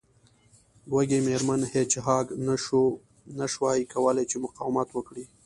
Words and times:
وږې 0.93 1.19
میرمن 1.27 1.61
هیج 1.73 1.91
هاګ 2.05 2.25
نشوای 3.39 3.79
کولی 3.93 4.25
چې 4.29 4.37
مقاومت 4.45 4.89
وکړي 4.91 5.23